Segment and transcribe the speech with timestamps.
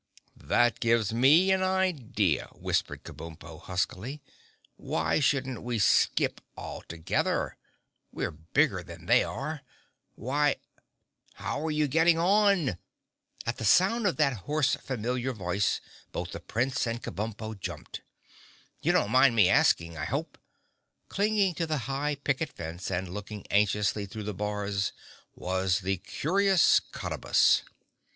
[0.35, 4.19] "That gives me an idea," whispered Kabumpo huskily.
[4.75, 7.55] "Why shouldn't we skip altogether?
[8.11, 9.61] We're bigger than they are.
[10.15, 10.55] Why—"
[11.35, 12.79] "How are you getting on?"
[13.45, 15.79] At the sound of that hoarse, familiar voice
[16.11, 18.01] both the Prince and Kabumpo jumped.
[18.81, 20.39] "You don't mind me asking, I hope?"
[21.09, 24.93] Clinging to the high picket fence and looking anxiously through the bars
[25.35, 27.61] was the Curious Cottabus.